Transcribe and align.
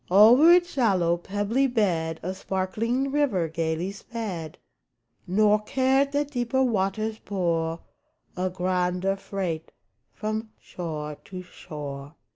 Over 0.09 0.51
its 0.51 0.71
shallow, 0.71 1.15
pebbly 1.15 1.67
bed, 1.67 2.19
A 2.23 2.33
sparkling 2.33 3.11
river 3.11 3.47
gayly 3.47 3.91
sped, 3.91 4.57
Nor 5.27 5.59
cared 5.59 6.11
that 6.13 6.31
deeper 6.31 6.63
waters 6.63 7.19
bore 7.19 7.81
A 8.35 8.49
grander 8.49 9.15
freight 9.15 9.71
from 10.11 10.49
shore 10.59 11.17
to 11.25 11.43
shore. 11.43 12.15